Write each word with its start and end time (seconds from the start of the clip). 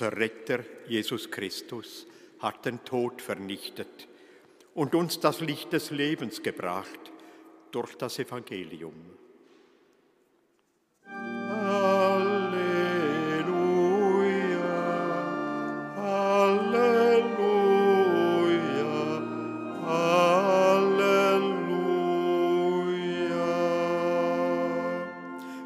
Unser 0.00 0.16
Retter 0.16 0.60
Jesus 0.86 1.28
Christus 1.28 2.06
hat 2.38 2.64
den 2.64 2.84
Tod 2.84 3.20
vernichtet 3.20 4.06
und 4.72 4.94
uns 4.94 5.18
das 5.18 5.40
Licht 5.40 5.72
des 5.72 5.90
Lebens 5.90 6.40
gebracht 6.40 7.00
durch 7.72 7.96
das 7.96 8.20
Evangelium. 8.20 8.94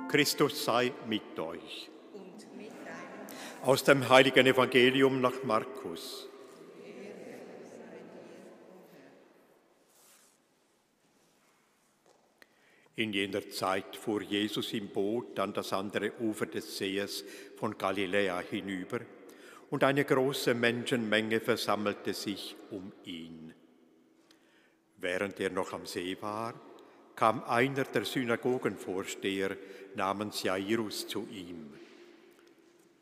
Christus 0.08 0.64
sei 0.64 0.90
mit 1.06 1.38
euch. 1.38 1.91
Aus 3.64 3.84
dem 3.84 4.08
heiligen 4.08 4.44
Evangelium 4.44 5.20
nach 5.20 5.44
Markus. 5.44 6.28
In 12.96 13.12
jener 13.12 13.48
Zeit 13.50 13.94
fuhr 13.94 14.20
Jesus 14.22 14.72
im 14.72 14.88
Boot 14.88 15.38
an 15.38 15.52
das 15.52 15.72
andere 15.72 16.10
Ufer 16.18 16.46
des 16.46 16.76
Sees 16.76 17.24
von 17.56 17.78
Galiläa 17.78 18.40
hinüber, 18.40 18.98
und 19.70 19.84
eine 19.84 20.04
große 20.04 20.54
Menschenmenge 20.54 21.38
versammelte 21.38 22.14
sich 22.14 22.56
um 22.72 22.90
ihn. 23.04 23.54
Während 24.96 25.38
er 25.38 25.50
noch 25.50 25.72
am 25.72 25.86
See 25.86 26.16
war, 26.20 26.54
kam 27.14 27.44
einer 27.44 27.84
der 27.84 28.04
Synagogenvorsteher 28.04 29.56
namens 29.94 30.42
Jairus 30.42 31.06
zu 31.06 31.28
ihm. 31.30 31.72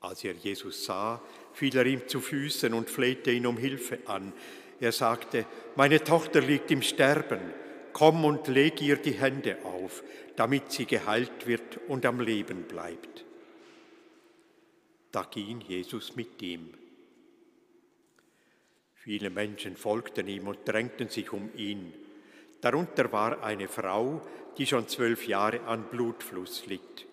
Als 0.00 0.24
er 0.24 0.32
Jesus 0.32 0.84
sah, 0.84 1.20
fiel 1.52 1.76
er 1.76 1.86
ihm 1.86 2.08
zu 2.08 2.20
Füßen 2.20 2.72
und 2.72 2.88
flehte 2.88 3.30
ihn 3.30 3.46
um 3.46 3.58
Hilfe 3.58 3.98
an. 4.06 4.32
Er 4.80 4.92
sagte, 4.92 5.44
meine 5.76 6.02
Tochter 6.02 6.40
liegt 6.40 6.70
im 6.70 6.80
Sterben, 6.80 7.40
komm 7.92 8.24
und 8.24 8.48
leg 8.48 8.80
ihr 8.80 8.96
die 8.96 9.12
Hände 9.12 9.58
auf, 9.64 10.02
damit 10.36 10.72
sie 10.72 10.86
geheilt 10.86 11.46
wird 11.46 11.78
und 11.88 12.06
am 12.06 12.20
Leben 12.20 12.62
bleibt. 12.62 13.26
Da 15.12 15.24
ging 15.24 15.60
Jesus 15.60 16.16
mit 16.16 16.40
ihm. 16.40 16.72
Viele 18.94 19.28
Menschen 19.28 19.76
folgten 19.76 20.28
ihm 20.28 20.46
und 20.46 20.66
drängten 20.66 21.08
sich 21.08 21.32
um 21.32 21.50
ihn. 21.56 21.92
Darunter 22.60 23.10
war 23.12 23.42
eine 23.42 23.68
Frau, 23.68 24.22
die 24.56 24.66
schon 24.66 24.88
zwölf 24.88 25.26
Jahre 25.26 25.60
an 25.62 25.84
Blutfluss 25.90 26.66
litt. 26.66 27.06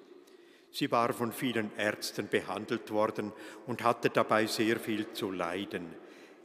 Sie 0.77 0.91
war 0.91 1.11
von 1.11 1.31
vielen 1.31 1.71
Ärzten 1.75 2.27
behandelt 2.27 2.91
worden 2.91 3.33
und 3.65 3.83
hatte 3.83 4.11
dabei 4.11 4.45
sehr 4.45 4.79
viel 4.79 5.11
zu 5.11 5.31
leiden. 5.31 5.87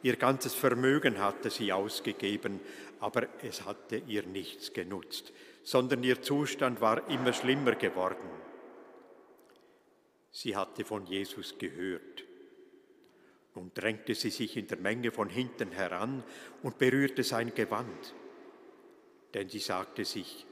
Ihr 0.00 0.16
ganzes 0.16 0.54
Vermögen 0.54 1.18
hatte 1.18 1.50
sie 1.50 1.70
ausgegeben, 1.70 2.58
aber 3.00 3.28
es 3.42 3.66
hatte 3.66 3.98
ihr 4.06 4.22
nichts 4.22 4.72
genutzt, 4.72 5.34
sondern 5.62 6.02
ihr 6.02 6.22
Zustand 6.22 6.80
war 6.80 7.10
immer 7.10 7.34
schlimmer 7.34 7.74
geworden. 7.74 8.30
Sie 10.30 10.56
hatte 10.56 10.86
von 10.86 11.04
Jesus 11.04 11.58
gehört. 11.58 12.24
Nun 13.54 13.70
drängte 13.74 14.14
sie 14.14 14.30
sich 14.30 14.56
in 14.56 14.66
der 14.66 14.78
Menge 14.78 15.10
von 15.10 15.28
hinten 15.28 15.72
heran 15.72 16.24
und 16.62 16.78
berührte 16.78 17.22
sein 17.22 17.52
Gewand 17.54 18.14
denn 19.34 19.48
sie 19.48 19.58
sagte 19.58 20.04
sich, 20.04 20.46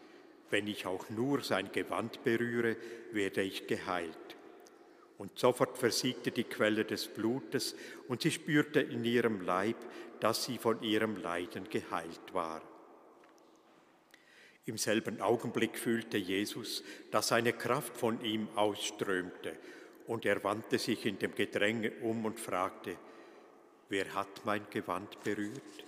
wenn 0.51 0.67
ich 0.67 0.87
auch 0.87 1.09
nur 1.11 1.43
sein 1.43 1.71
Gewand 1.73 2.23
berühre, 2.25 2.77
werde 3.13 3.43
ich 3.43 3.67
geheilt. 3.67 4.37
Und 5.19 5.39
sofort 5.39 5.79
versiegte 5.79 6.31
die 6.31 6.45
Quelle 6.45 6.85
des 6.85 7.07
Blutes 7.07 7.77
und 8.09 8.23
sie 8.23 8.31
spürte 8.31 8.81
in 8.81 9.05
ihrem 9.05 9.43
Leib, 9.43 9.77
dass 10.19 10.45
sie 10.45 10.59
von 10.59 10.83
ihrem 10.83 11.17
Leiden 11.17 11.69
geheilt 11.69 12.33
war. 12.33 12.63
Im 14.67 14.79
selben 14.79 15.21
Augenblick 15.21 15.79
fühlte 15.79 16.17
Jesus, 16.17 16.85
dass 17.11 17.33
eine 17.33 17.53
Kraft 17.53 17.97
von 17.97 18.23
ihm 18.25 18.49
ausströmte, 18.55 19.57
und 20.07 20.25
er 20.27 20.43
wandte 20.43 20.79
sich 20.79 21.07
in 21.07 21.19
dem 21.19 21.35
Gedränge 21.35 21.93
um 22.03 22.25
und 22.25 22.41
fragte, 22.41 22.97
wer 23.89 24.13
hat 24.15 24.45
mein 24.45 24.67
Gewand 24.71 25.23
berührt? 25.23 25.85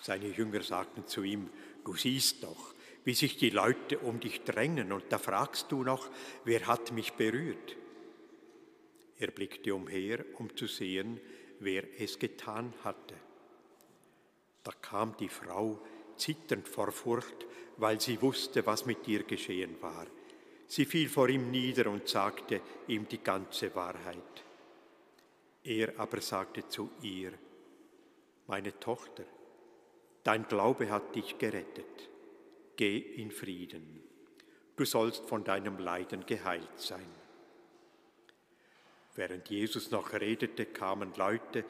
Seine 0.00 0.28
Jünger 0.28 0.62
sagten 0.62 1.06
zu 1.06 1.22
ihm, 1.22 1.48
du 1.84 1.94
siehst 1.96 2.42
doch, 2.42 2.74
wie 3.04 3.14
sich 3.14 3.36
die 3.36 3.50
Leute 3.50 3.98
um 3.98 4.20
dich 4.20 4.42
drängen 4.42 4.92
und 4.92 5.04
da 5.10 5.18
fragst 5.18 5.70
du 5.70 5.82
noch, 5.82 6.08
wer 6.44 6.66
hat 6.66 6.92
mich 6.92 7.12
berührt? 7.14 7.76
Er 9.18 9.30
blickte 9.30 9.74
umher, 9.74 10.24
um 10.38 10.56
zu 10.56 10.66
sehen, 10.66 11.20
wer 11.60 11.84
es 12.00 12.18
getan 12.18 12.72
hatte. 12.84 13.14
Da 14.62 14.72
kam 14.72 15.16
die 15.16 15.28
Frau 15.28 15.80
zitternd 16.16 16.68
vor 16.68 16.92
Furcht, 16.92 17.46
weil 17.76 18.00
sie 18.00 18.20
wusste, 18.22 18.64
was 18.66 18.86
mit 18.86 19.06
ihr 19.08 19.24
geschehen 19.24 19.80
war. 19.80 20.06
Sie 20.68 20.84
fiel 20.84 21.08
vor 21.08 21.28
ihm 21.28 21.50
nieder 21.50 21.90
und 21.90 22.08
sagte 22.08 22.60
ihm 22.86 23.08
die 23.08 23.22
ganze 23.22 23.74
Wahrheit. 23.74 24.44
Er 25.64 25.98
aber 25.98 26.20
sagte 26.20 26.66
zu 26.68 26.90
ihr, 27.02 27.32
meine 28.46 28.78
Tochter, 28.78 29.24
Dein 30.24 30.46
Glaube 30.46 30.90
hat 30.90 31.14
dich 31.14 31.38
gerettet. 31.38 32.08
Geh 32.76 32.98
in 32.98 33.30
Frieden. 33.30 34.02
Du 34.76 34.84
sollst 34.84 35.26
von 35.26 35.44
deinem 35.44 35.78
Leiden 35.78 36.24
geheilt 36.26 36.78
sein. 36.78 37.22
Während 39.14 39.50
Jesus 39.50 39.90
noch 39.90 40.14
redete, 40.14 40.64
kamen 40.64 41.12
Leute, 41.16 41.64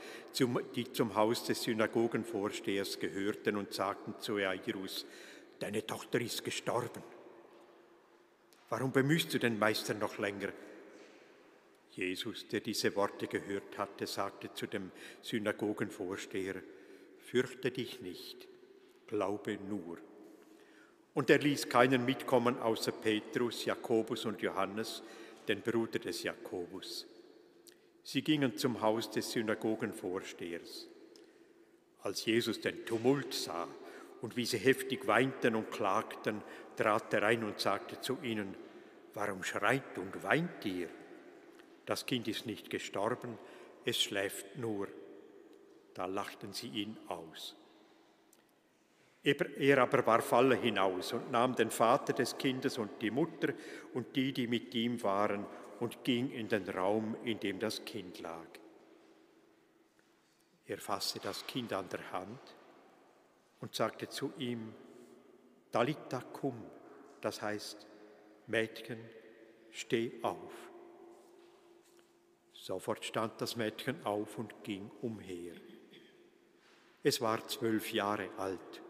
die 0.76 0.92
zum 0.92 1.14
Haus 1.16 1.44
des 1.44 1.62
Synagogenvorstehers 1.62 3.00
gehörten 3.00 3.56
und 3.56 3.72
sagten 3.72 4.14
zu 4.20 4.38
Jairus, 4.38 5.06
deine 5.58 5.84
Tochter 5.84 6.20
ist 6.20 6.44
gestorben. 6.44 7.02
Warum 8.68 8.92
bemühst 8.92 9.34
du 9.34 9.38
den 9.38 9.58
Meister 9.58 9.94
noch 9.94 10.18
länger? 10.18 10.52
Jesus, 11.90 12.46
der 12.48 12.60
diese 12.60 12.94
Worte 12.94 13.26
gehört 13.26 13.76
hatte, 13.76 14.06
sagte 14.06 14.54
zu 14.54 14.66
dem 14.66 14.92
Synagogenvorsteher, 15.20 16.62
fürchte 17.32 17.70
dich 17.70 18.02
nicht, 18.02 18.46
glaube 19.06 19.56
nur. 19.66 19.96
Und 21.14 21.30
er 21.30 21.38
ließ 21.38 21.66
keinen 21.70 22.04
mitkommen 22.04 22.58
außer 22.58 22.92
Petrus, 22.92 23.64
Jakobus 23.64 24.26
und 24.26 24.42
Johannes, 24.42 25.02
den 25.48 25.62
Bruder 25.62 25.98
des 25.98 26.24
Jakobus. 26.24 27.06
Sie 28.02 28.20
gingen 28.20 28.58
zum 28.58 28.82
Haus 28.82 29.10
des 29.10 29.32
Synagogenvorstehers. 29.32 30.88
Als 32.02 32.26
Jesus 32.26 32.60
den 32.60 32.84
Tumult 32.84 33.32
sah 33.32 33.66
und 34.20 34.36
wie 34.36 34.44
sie 34.44 34.58
heftig 34.58 35.06
weinten 35.06 35.54
und 35.54 35.70
klagten, 35.70 36.42
trat 36.76 37.14
er 37.14 37.22
ein 37.22 37.44
und 37.44 37.58
sagte 37.58 37.98
zu 37.98 38.18
ihnen, 38.22 38.54
Warum 39.14 39.42
schreit 39.42 39.96
und 39.96 40.22
weint 40.22 40.66
ihr? 40.66 40.90
Das 41.86 42.04
Kind 42.04 42.28
ist 42.28 42.44
nicht 42.44 42.68
gestorben, 42.68 43.38
es 43.86 44.02
schläft 44.02 44.58
nur. 44.58 44.88
Da 45.94 46.06
lachten 46.06 46.52
sie 46.52 46.68
ihn 46.68 46.96
aus. 47.08 47.56
Er 49.24 49.78
aber 49.78 50.04
warf 50.04 50.32
alle 50.32 50.56
hinaus 50.56 51.12
und 51.12 51.30
nahm 51.30 51.54
den 51.54 51.70
Vater 51.70 52.12
des 52.12 52.36
Kindes 52.36 52.76
und 52.78 53.00
die 53.00 53.10
Mutter 53.10 53.52
und 53.94 54.16
die, 54.16 54.32
die 54.32 54.48
mit 54.48 54.74
ihm 54.74 55.02
waren, 55.02 55.46
und 55.78 56.04
ging 56.04 56.30
in 56.30 56.48
den 56.48 56.68
Raum, 56.68 57.16
in 57.24 57.40
dem 57.40 57.58
das 57.58 57.84
Kind 57.84 58.20
lag. 58.20 58.46
Er 60.66 60.78
fasste 60.78 61.18
das 61.18 61.44
Kind 61.46 61.72
an 61.72 61.88
der 61.88 62.12
Hand 62.12 62.40
und 63.60 63.74
sagte 63.74 64.08
zu 64.08 64.32
ihm, 64.38 64.72
Dalita 65.72 66.20
cum, 66.20 66.54
das 67.20 67.42
heißt, 67.42 67.86
Mädchen, 68.46 69.00
steh 69.70 70.12
auf. 70.22 70.52
Sofort 72.52 73.04
stand 73.04 73.40
das 73.40 73.56
Mädchen 73.56 74.06
auf 74.06 74.38
und 74.38 74.62
ging 74.62 74.88
umher. 75.00 75.54
Es 77.02 77.20
war 77.20 77.46
zwölf 77.48 77.92
Jahre 77.92 78.28
alt. 78.38 78.80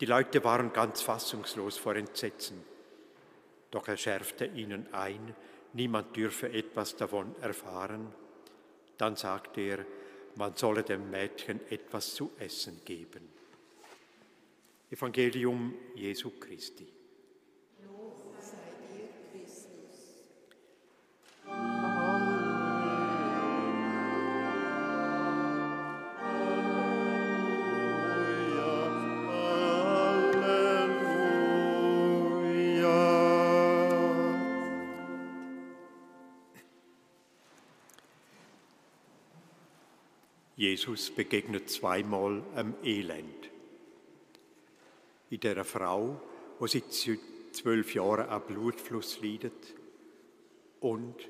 Die 0.00 0.06
Leute 0.06 0.42
waren 0.44 0.72
ganz 0.72 1.02
fassungslos 1.02 1.76
vor 1.76 1.96
Entsetzen. 1.96 2.62
Doch 3.70 3.88
er 3.88 3.96
schärfte 3.96 4.46
ihnen 4.46 4.92
ein, 4.92 5.34
niemand 5.72 6.16
dürfe 6.16 6.50
etwas 6.50 6.96
davon 6.96 7.34
erfahren. 7.40 8.14
Dann 8.96 9.16
sagte 9.16 9.60
er, 9.60 9.86
man 10.36 10.54
solle 10.56 10.82
dem 10.82 11.10
Mädchen 11.10 11.60
etwas 11.70 12.14
zu 12.14 12.30
essen 12.38 12.80
geben. 12.84 13.28
Evangelium 14.90 15.74
Jesu 15.94 16.30
Christi. 16.38 16.95
Jesus 40.56 41.10
begegnet 41.10 41.68
zweimal 41.68 42.42
am 42.54 42.74
Elend. 42.82 43.50
In 45.28 45.40
der 45.40 45.64
Frau, 45.64 46.20
wo 46.58 46.66
seit 46.66 46.92
zwölf 47.52 47.94
Jahren 47.94 48.28
an 48.28 48.42
Blutfluss 48.46 49.20
leidet, 49.20 49.74
und 50.80 51.28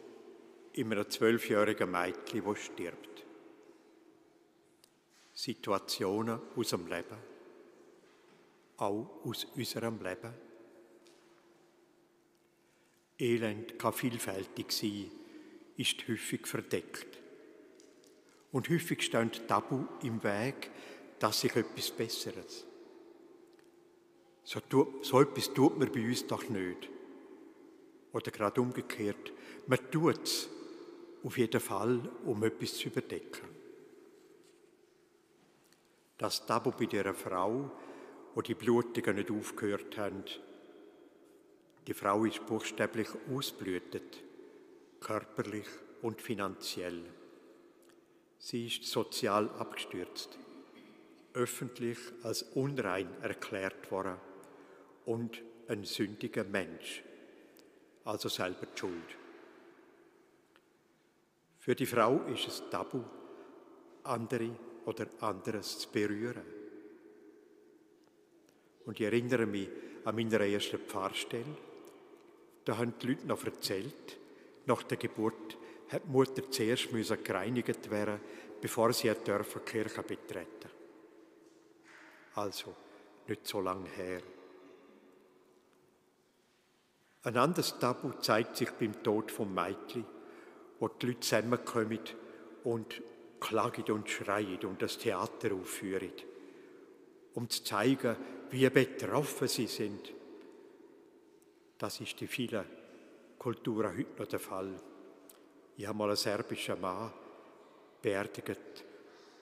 in 0.75 0.93
einem 0.93 1.09
zwölfjährigen 1.09 1.91
Mädchen, 1.91 2.45
wo 2.45 2.55
stirbt. 2.55 3.25
Situationen 5.33 6.41
aus 6.55 6.71
dem 6.71 6.87
Leben, 6.87 7.17
auch 8.77 9.09
aus 9.25 9.45
unserem 9.55 10.03
Leben. 10.03 10.35
Elend 13.19 13.79
kann 13.79 13.93
vielfältig 13.93 14.71
sein, 14.73 15.11
ist 15.77 16.07
häufig 16.09 16.47
verdeckt. 16.47 17.19
Und 18.53 18.69
häufig 18.69 19.03
stehen 19.03 19.31
Tabu 19.47 19.85
im 20.03 20.23
Weg, 20.23 20.71
dass 21.19 21.41
sich 21.41 21.55
etwas 21.57 21.91
Besseres. 21.91 22.65
So, 24.45 24.61
so 25.03 25.21
etwas 25.21 25.53
tut 25.53 25.79
man 25.79 25.91
bei 25.91 26.07
uns 26.07 26.27
doch 26.27 26.49
nicht. 26.49 26.89
Oder 28.13 28.31
gerade 28.31 28.61
umgekehrt, 28.61 29.33
man 29.67 29.91
tut 29.91 30.23
es 30.23 30.49
auf 31.25 31.37
jeden 31.37 31.61
Fall, 31.61 32.01
um 32.25 32.43
etwas 32.45 32.75
zu 32.77 32.89
überdecken. 32.89 33.49
Das 36.17 36.47
Tabu 36.47 36.71
bei 36.71 36.87
dieser 36.87 37.13
Frau, 37.13 37.71
wo 38.35 38.41
die 38.41 38.55
Blutungen 38.55 39.17
nicht 39.17 39.31
aufgehört 39.31 39.99
haben, 39.99 40.25
die 41.87 41.95
Frau 41.95 42.25
ist 42.25 42.47
buchstäblich 42.47 43.09
ausblütet, 43.31 44.23
körperlich 45.01 45.67
und 46.03 46.21
finanziell. 46.21 47.03
Sie 48.39 48.67
ist 48.67 48.85
sozial 48.85 49.49
abgestürzt, 49.59 50.39
öffentlich 51.35 51.99
als 52.23 52.43
unrein 52.43 53.09
erklärt 53.23 53.91
worden 53.91 54.17
und 55.05 55.43
ein 55.69 55.85
sündiger 55.85 56.45
Mensch, 56.45 57.03
also 58.05 58.29
selber 58.29 58.67
die 58.67 58.79
Schuld. 58.79 59.17
Für 61.59 61.75
die 61.75 61.87
Frau 61.87 62.21
ist 62.27 62.47
es 62.47 62.63
tabu, 62.71 63.03
andere 64.05 64.51
oder 64.85 65.07
anderes 65.21 65.81
zu 65.81 65.89
berühren. 65.91 66.45
Und 68.85 69.01
ich 69.01 69.07
erinnere 69.07 69.47
mich 69.47 69.69
an 70.05 70.15
meine 70.15 70.47
erste 70.47 70.79
Pfarrstelle. 70.79 71.57
Da 72.65 72.79
haben 72.79 72.95
die 73.03 73.09
Leute 73.09 73.27
noch 73.27 73.45
erzählt, 73.45 74.17
nach 74.67 74.85
der 74.85 74.97
Geburt 74.97 75.59
hat 75.89 76.03
die 76.05 76.11
Mutter 76.11 76.51
zuerst 76.51 76.93
müssen 76.93 77.23
gereinigt 77.23 77.91
werden, 77.91 78.21
bevor 78.61 78.93
sie 78.93 79.13
die 79.13 79.61
Kirche 79.65 80.03
betreten 80.03 80.71
Also, 82.35 82.75
nicht 83.29 83.47
so 83.47 83.61
lange 83.61 83.89
her. 83.91 84.21
Ein 87.23 87.37
anderes 87.37 87.79
Tabu 87.79 88.13
zeigt 88.21 88.57
sich 88.57 88.71
beim 88.71 89.03
Tod 89.03 89.33
vom 89.33 89.53
Mädchen, 89.53 90.05
wo 90.79 90.89
die 90.89 91.07
Leute 91.07 91.21
zusammenkommen 91.21 91.99
und 92.65 93.03
klagen 93.41 93.91
und 93.93 94.09
schreien 94.09 94.65
und 94.65 94.81
das 94.81 94.99
Theater 94.99 95.55
aufführen, 95.55 96.13
um 97.35 97.49
zu 97.49 97.65
zeigen, 97.65 98.17
wie 98.51 98.69
betroffen 98.71 99.49
sie 99.49 99.67
sind. 99.67 100.13
Das 101.79 102.01
ist 102.01 102.21
in 102.23 102.29
vielen 102.29 102.65
Kulturen 103.39 103.97
heute 103.97 104.23
noch 104.23 104.29
der 104.29 104.39
Fall. 104.39 104.75
Ich 105.79 105.87
habe 105.87 105.99
mal 105.99 106.09
einen 106.09 106.17
serbischen 106.17 106.81
Mann 106.81 107.13
beerdigt 108.01 108.85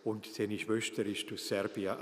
und 0.02 0.26
seine 0.26 0.58
Schwester 0.58 1.06
ist 1.06 1.32
aus 1.32 1.46
Serbien 1.46 1.96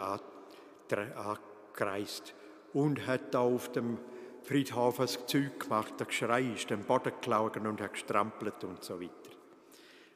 angereist 0.89 2.35
und 2.73 3.07
hat 3.07 3.35
da 3.35 3.41
auf 3.41 3.73
dem 3.73 3.99
Friedhof 4.43 5.01
ein 5.01 5.09
Zeug 5.09 5.61
gemacht, 5.61 6.01
der 6.01 6.07
Geschrei 6.07 6.55
ist 6.55 6.71
den 6.71 6.85
Boden 6.85 7.13
gelaufen 7.21 7.67
und 7.67 7.81
hat 7.81 7.93
gestrampelt 7.93 8.65
und 8.65 8.83
so 8.83 8.99
weiter. 9.01 9.13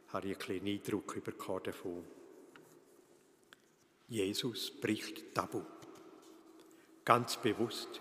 Habe 0.09 0.29
ich 0.29 0.33
einen 0.33 0.41
kleinen 0.41 0.69
Eindruck 0.69 1.23
bekommen 1.23 1.65
davon. 1.65 2.05
Jesus 4.09 4.71
bricht 4.81 5.35
Tabu. 5.35 5.61
Ganz 7.05 7.37
bewusst, 7.37 8.01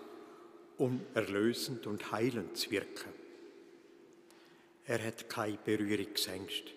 um 0.78 1.00
erlösend 1.14 1.86
und 1.86 2.10
heilend 2.10 2.56
zu 2.56 2.70
wirken. 2.70 3.25
Er 4.88 5.04
hat 5.04 5.28
keine 5.28 5.58
Berührungsängste, 5.64 6.70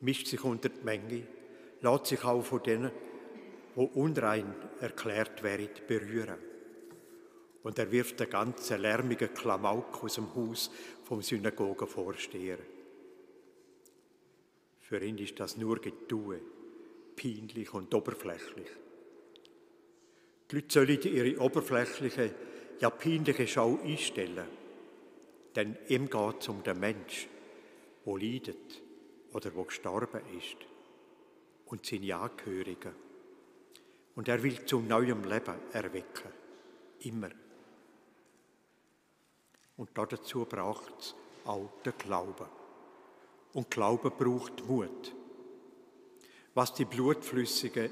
mischt 0.00 0.26
sich 0.26 0.44
unter 0.44 0.68
die 0.68 0.84
Menge, 0.84 1.26
lässt 1.80 2.06
sich 2.06 2.22
auch 2.24 2.42
von 2.42 2.62
denen, 2.62 2.90
wo 3.74 3.84
unrein 3.84 4.54
erklärt 4.80 5.42
werden, 5.42 5.70
berühren. 5.86 6.36
Und 7.62 7.78
er 7.78 7.90
wirft 7.90 8.20
den 8.20 8.28
ganzen 8.28 8.82
lärmigen 8.82 9.32
Klamauk 9.32 10.04
aus 10.04 10.16
dem 10.16 10.34
Haus 10.34 10.70
vom 11.04 11.22
Synagogenvorsteher. 11.22 12.58
Für 14.80 15.02
ihn 15.02 15.16
ist 15.16 15.40
das 15.40 15.56
nur 15.56 15.80
Getue, 15.80 16.40
peinlich 17.16 17.72
und 17.72 17.94
oberflächlich. 17.94 18.68
Die 20.50 20.56
Leute 20.56 20.72
sollen 20.72 21.00
ihre 21.02 21.40
oberflächliche, 21.40 22.34
ja 22.78 22.90
peinliche 22.90 23.46
Schau 23.46 23.78
einstellen 23.82 24.61
denn 25.54 25.76
ihm 25.88 26.08
geht 26.08 26.40
es 26.40 26.48
um 26.48 26.62
den 26.62 26.80
Mensch, 26.80 27.28
wo 28.04 28.16
leidet 28.16 28.82
oder 29.32 29.54
wo 29.54 29.64
gestorben 29.64 30.20
ist 30.38 30.56
und 31.66 31.86
seine 31.86 32.16
Angehörigen. 32.16 32.94
Und 34.14 34.28
er 34.28 34.42
will 34.42 34.64
zu 34.66 34.80
neuem 34.80 35.24
Leben 35.24 35.54
erwecken. 35.72 36.32
Immer. 37.00 37.30
Und 39.76 39.90
dazu 39.94 40.44
braucht 40.44 40.92
es 41.00 41.14
auch 41.44 41.70
den 41.84 41.94
Glauben. 41.98 42.46
Und 43.54 43.70
Glauben 43.70 44.12
braucht 44.16 44.66
Mut. 44.66 45.14
Was 46.54 46.74
die 46.74 46.84
blutflüssige 46.84 47.90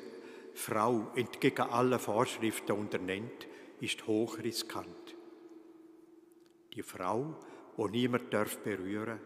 Frau 0.55 1.11
entgegen 1.15 1.63
aller 1.63 1.99
Vorschriften 1.99 2.73
unternimmt, 2.73 3.47
ist 3.81 4.07
hochriskant. 4.07 5.15
Die 6.75 6.83
Frau 6.83 7.35
wo 7.77 7.89
niemand 7.89 8.33
darf 8.33 8.59
berühren, 8.59 9.21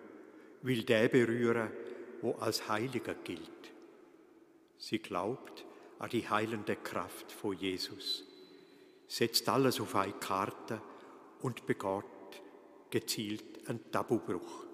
will 0.62 0.82
der 0.84 1.08
berühren, 1.08 1.70
wo 2.22 2.32
als 2.32 2.68
Heiliger 2.68 3.14
gilt. 3.14 3.72
Sie 4.78 4.98
glaubt 4.98 5.64
an 5.98 6.10
die 6.10 6.28
heilende 6.28 6.76
Kraft 6.76 7.32
von 7.32 7.56
Jesus, 7.56 8.24
setzt 9.06 9.48
alles 9.48 9.80
auf 9.80 9.94
eine 9.94 10.12
Karte 10.14 10.80
und 11.40 11.66
begeht 11.66 12.04
gezielt 12.90 13.68
einen 13.68 13.90
Tabubruch. 13.90 14.66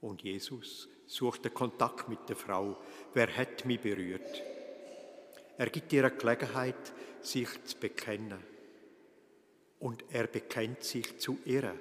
Und 0.00 0.22
Jesus 0.22 0.88
sucht 1.06 1.44
den 1.44 1.54
Kontakt 1.54 2.08
mit 2.08 2.28
der 2.28 2.36
Frau. 2.36 2.78
Wer 3.12 3.34
hat 3.36 3.64
mich 3.64 3.80
berührt? 3.80 4.42
Er 5.56 5.70
gibt 5.70 5.92
ihr 5.92 6.04
eine 6.04 6.16
Gelegenheit, 6.16 6.92
sich 7.20 7.48
zu 7.64 7.78
bekennen 7.78 8.53
und 9.80 10.04
er 10.10 10.26
bekennt 10.26 10.82
sich 10.82 11.18
zu 11.18 11.38
ihr. 11.44 11.74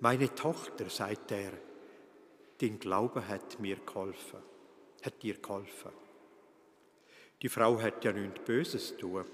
Meine 0.00 0.34
Tochter, 0.34 0.88
sagt 0.90 1.32
er, 1.32 1.52
den 2.60 2.78
Glaube 2.78 3.26
hat 3.26 3.60
mir 3.60 3.76
geholfen, 3.76 4.40
hat 5.02 5.22
dir 5.22 5.34
geholfen. 5.34 5.92
Die 7.42 7.48
Frau 7.48 7.80
hat 7.80 8.04
ja 8.04 8.12
nichts 8.12 8.44
Böses 8.44 8.96
tun. 8.96 9.24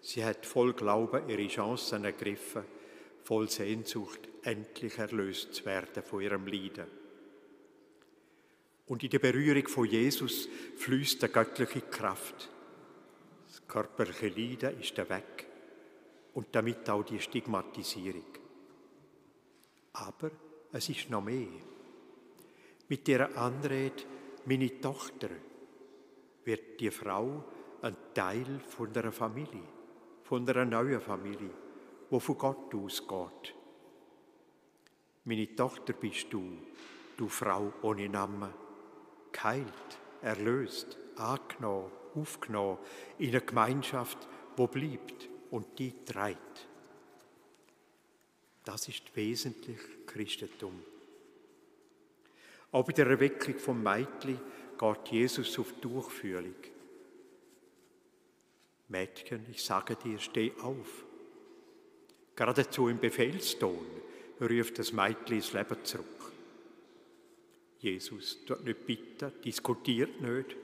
Sie 0.00 0.24
hat 0.24 0.46
voll 0.46 0.72
Glauben 0.72 1.28
ihre 1.28 1.48
Chancen 1.48 2.04
ergriffen, 2.04 2.64
voll 3.24 3.48
Sehnsucht, 3.48 4.20
endlich 4.42 4.98
erlöst 4.98 5.54
zu 5.54 5.64
werden 5.64 6.02
von 6.02 6.20
ihrem 6.20 6.46
Leiden. 6.46 6.86
Und 8.86 9.02
in 9.02 9.10
der 9.10 9.18
Berührung 9.18 9.66
von 9.66 9.84
Jesus 9.84 10.48
fließt 10.76 11.20
der 11.20 11.28
göttliche 11.28 11.82
Kraft. 11.82 12.48
Das 13.48 13.66
körperliche 13.66 14.28
Leiden 14.28 14.80
ist 14.80 14.96
weg 14.96 15.47
und 16.38 16.54
damit 16.54 16.88
auch 16.88 17.02
die 17.02 17.18
Stigmatisierung. 17.18 18.22
Aber 19.94 20.30
es 20.70 20.88
ist 20.88 21.10
noch 21.10 21.24
mehr. 21.24 21.48
Mit 22.88 23.08
der 23.08 23.36
Anrede, 23.36 24.04
meine 24.44 24.80
Tochter, 24.80 25.30
wird 26.44 26.78
die 26.78 26.92
Frau 26.92 27.42
ein 27.82 27.96
Teil 28.14 28.60
von 28.68 28.92
der 28.92 29.10
Familie, 29.10 29.64
von 30.22 30.48
einer 30.48 30.64
neuen 30.64 31.00
Familie, 31.00 31.50
wo 32.08 32.20
von 32.20 32.38
Gott 32.38 32.72
ausgeht. 32.72 33.56
Meine 35.24 35.56
Tochter 35.56 35.92
bist 35.92 36.32
du, 36.32 36.52
du 37.16 37.28
Frau 37.28 37.72
ohne 37.82 38.08
Namen, 38.08 38.54
geheilt, 39.32 39.98
erlöst, 40.22 40.98
angenommen, 41.16 41.90
aufgenommen 42.14 42.78
in 43.18 43.30
eine 43.30 43.40
Gemeinschaft, 43.40 44.28
wo 44.56 44.68
bleibt 44.68 45.27
und 45.50 45.78
die 45.78 45.92
treibt. 46.04 46.66
Das 48.64 48.88
ist 48.88 49.16
wesentlich 49.16 49.78
Christentum. 50.06 50.82
Auch 52.70 52.84
bei 52.84 52.92
der 52.92 53.06
Erweckung 53.06 53.58
vom 53.58 53.82
Meitli 53.82 54.36
geht 54.78 55.08
Jesus 55.08 55.58
auf 55.58 55.72
Durchfühlung. 55.80 56.54
Mädchen, 58.88 59.46
ich 59.50 59.62
sage 59.62 59.96
dir, 59.96 60.18
steh 60.18 60.52
auf. 60.62 61.04
Geradezu 62.36 62.88
im 62.88 62.98
Befehlston 62.98 63.86
ruft 64.40 64.78
das 64.78 64.92
Mädchen 64.92 65.36
ins 65.36 65.52
Leben 65.52 65.84
zurück. 65.84 66.32
Jesus 67.80 68.44
tut 68.44 68.64
nicht 68.64 68.86
bitten, 68.86 69.32
diskutiert 69.44 70.20
nicht, 70.20 70.56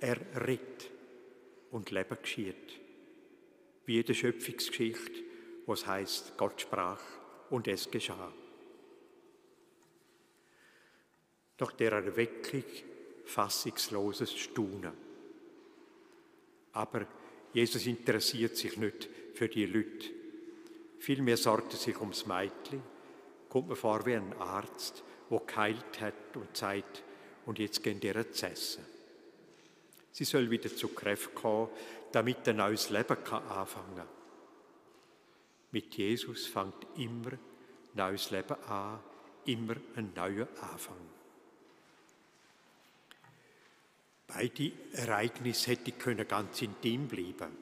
er 0.00 0.18
redet 0.46 0.90
und 1.70 1.90
Leben 1.90 2.18
geschieht. 2.20 2.80
Wie 3.88 4.02
der 4.02 4.12
Schöpfungsgeschichte, 4.12 5.24
wo 5.64 5.72
es 5.72 5.86
heißt, 5.86 6.36
Gott 6.36 6.60
sprach 6.60 7.00
und 7.48 7.66
es 7.68 7.90
geschah. 7.90 8.30
Nach 11.58 11.72
der 11.72 11.92
Erweckung 11.92 12.64
fassungsloses 13.24 14.34
Staunen. 14.34 14.92
Aber 16.72 17.06
Jesus 17.54 17.86
interessiert 17.86 18.58
sich 18.58 18.76
nicht 18.76 19.08
für 19.32 19.48
die 19.48 19.64
Leute. 19.64 20.10
Vielmehr 20.98 21.38
sorgt 21.38 21.72
er 21.72 21.78
sich 21.78 21.98
ums 21.98 22.26
Mädchen, 22.26 22.82
kommt 23.48 23.70
mir 23.70 23.76
vor 23.76 24.04
wie 24.04 24.16
ein 24.16 24.34
Arzt, 24.34 25.02
der 25.30 25.40
geheilt 25.46 26.00
hat 26.02 26.36
und 26.36 26.54
sagt, 26.54 27.02
und 27.46 27.58
jetzt 27.58 27.82
gehen 27.82 28.02
ihr 28.02 28.30
zu 28.32 28.48
essen. 28.48 28.84
Sie 30.12 30.24
soll 30.24 30.50
wieder 30.50 30.74
zu 30.74 30.88
Kräften 30.88 31.34
kommen, 31.34 31.70
damit 32.12 32.48
ein 32.48 32.56
neues 32.56 32.90
Leben 32.90 33.22
kann 33.24 33.46
anfangen 33.48 33.96
kann. 33.96 34.08
Mit 35.70 35.94
Jesus 35.96 36.46
fängt 36.46 36.86
immer 36.96 37.32
ein 37.32 37.38
neues 37.94 38.30
Leben 38.30 38.56
an, 38.64 39.00
immer 39.44 39.76
ein 39.96 40.12
neuer 40.14 40.48
Anfang. 40.60 40.96
Beide 44.26 44.72
Ereignisse 44.92 45.70
hätten 45.70 45.98
können 45.98 46.28
ganz 46.28 46.60
intim 46.62 47.08
bleiben. 47.08 47.56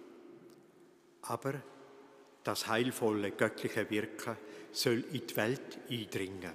Aber 1.23 1.55
das 2.43 2.67
heilvolle 2.69 3.33
göttliche 3.33 3.89
Wirken 3.91 4.37
soll 4.73 5.05
in 5.13 5.27
die 5.27 5.37
Welt 5.37 5.79
eindringen. 5.89 6.53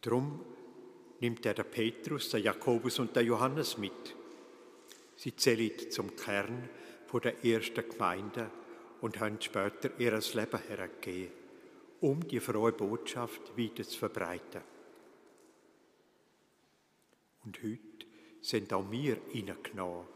Drum 0.00 0.44
nimmt 1.20 1.46
er 1.46 1.54
der 1.54 1.64
Petrus, 1.64 2.30
der 2.30 2.40
Jakobus 2.40 2.98
und 2.98 3.14
der 3.14 3.22
Johannes 3.22 3.78
mit. 3.78 4.16
Sie 5.22 5.36
zählen 5.36 5.70
zum 5.88 6.16
Kern 6.16 6.68
der 7.22 7.44
ersten 7.44 7.88
Gemeinde 7.88 8.50
und 9.02 9.20
haben 9.20 9.40
später 9.40 9.90
ihr 10.00 10.18
Leben 10.18 10.60
hergegeben, 10.66 11.32
um 12.00 12.26
die 12.26 12.40
frohe 12.40 12.72
Botschaft 12.72 13.56
weiter 13.56 13.84
zu 13.84 13.98
verbreiten. 14.00 14.62
Und 17.44 17.56
heute 17.62 18.06
sind 18.40 18.72
auch 18.72 18.90
wir 18.90 19.18
hineingenommen, 19.28 20.08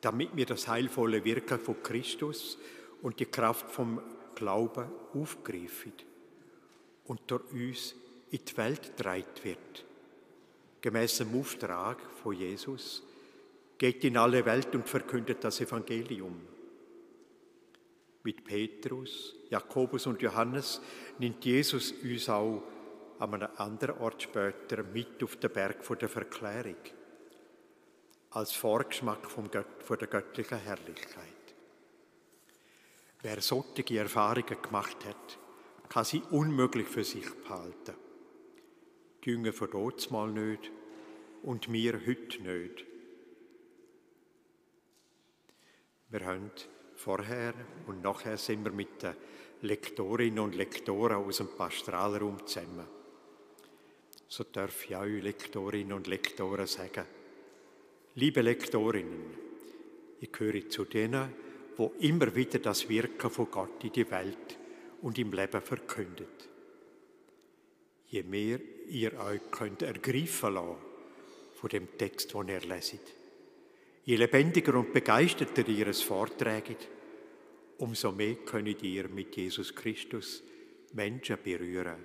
damit 0.00 0.34
wir 0.34 0.46
das 0.46 0.66
heilvolle 0.66 1.24
Wirken 1.24 1.60
von 1.60 1.80
Christus 1.80 2.58
und 3.02 3.20
die 3.20 3.26
Kraft 3.26 3.70
vom 3.70 4.02
Glauben 4.34 4.90
aufgreifen 5.14 5.92
und 7.04 7.20
durch 7.28 7.52
uns 7.52 7.94
in 8.32 8.44
die 8.44 8.56
Welt 8.56 8.96
getragen 8.96 9.44
wird. 9.44 9.84
Gemäß 10.80 11.18
dem 11.18 11.38
Auftrag 11.38 12.00
von 12.20 12.34
Jesus 12.34 13.04
geht 13.78 14.04
in 14.04 14.16
alle 14.16 14.44
Welt 14.44 14.74
und 14.74 14.88
verkündet 14.88 15.42
das 15.42 15.60
Evangelium. 15.60 16.40
Mit 18.24 18.44
Petrus, 18.44 19.36
Jakobus 19.48 20.06
und 20.06 20.20
Johannes 20.20 20.82
nimmt 21.18 21.44
Jesus 21.44 21.92
uns 21.92 22.28
auch 22.28 22.62
an 23.20 23.34
einem 23.34 23.48
anderen 23.56 23.98
Ort 23.98 24.22
später 24.22 24.82
mit 24.82 25.22
auf 25.22 25.36
den 25.36 25.50
Berg 25.50 25.78
der 25.98 26.08
Verklärung 26.08 26.76
als 28.30 28.52
Vorgeschmack 28.52 29.30
vom 29.30 29.50
Gött, 29.50 29.82
von 29.82 29.98
der 29.98 30.08
göttlichen 30.08 30.58
Herrlichkeit. 30.58 31.24
Wer 33.22 33.40
solche 33.40 33.98
Erfahrungen 33.98 34.62
gemacht 34.62 35.04
hat, 35.06 35.38
kann 35.88 36.04
sie 36.04 36.22
unmöglich 36.30 36.86
für 36.86 37.04
sich 37.04 37.28
behalten. 37.42 37.94
Die 39.24 39.30
Jünger 39.30 39.52
von 39.52 39.92
mal 40.10 40.30
nicht 40.30 40.70
und 41.42 41.72
wir 41.72 41.94
heute 42.06 42.42
nicht. 42.42 42.87
Wir 46.10 46.24
haben 46.24 46.50
vorher 46.96 47.54
und 47.86 48.02
nachher 48.02 48.38
sind 48.38 48.64
wir 48.64 48.72
mit 48.72 49.02
den 49.02 49.14
Lektorinnen 49.62 50.38
und 50.38 50.54
Lektoren 50.54 51.16
aus 51.16 51.38
dem 51.38 51.48
Pastoralraum 51.48 52.46
zusammen. 52.46 52.86
So 54.26 54.44
darf 54.44 54.84
ich 54.84 54.96
auch 54.96 55.04
Lektorinnen 55.04 55.92
und 55.92 56.06
Lektoren 56.06 56.66
sagen, 56.66 57.04
Liebe 58.14 58.40
Lektorinnen, 58.40 59.36
ich 60.20 60.32
gehöre 60.32 60.68
zu 60.68 60.84
denen, 60.84 61.32
wo 61.76 61.92
immer 62.00 62.34
wieder 62.34 62.58
das 62.58 62.88
Wirken 62.88 63.30
von 63.30 63.50
Gott 63.50 63.84
in 63.84 63.92
die 63.92 64.10
Welt 64.10 64.58
und 65.02 65.18
im 65.18 65.32
Leben 65.32 65.62
verkündet. 65.62 66.48
Je 68.08 68.24
mehr 68.24 68.58
ihr 68.88 69.16
euch 69.20 69.40
könnt 69.52 69.82
ergreifen 69.82 70.54
lassen 70.54 70.76
von 71.54 71.70
dem 71.70 71.96
Text, 71.96 72.34
den 72.34 72.48
ihr 72.48 72.60
leset, 72.62 73.14
je 74.08 74.16
lebendiger 74.16 74.74
und 74.74 74.94
begeisterter 74.94 75.68
ihr 75.68 75.88
es 75.88 76.00
vorträgt, 76.00 76.88
umso 77.76 78.10
mehr 78.10 78.36
könnt 78.36 78.82
ihr 78.82 79.06
mit 79.06 79.36
Jesus 79.36 79.74
Christus 79.74 80.42
Menschen 80.94 81.36
berühren 81.44 82.02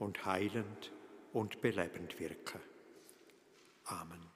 und 0.00 0.26
heilend 0.26 0.90
und 1.32 1.60
belebend 1.60 2.18
wirken. 2.18 2.60
Amen. 3.84 4.31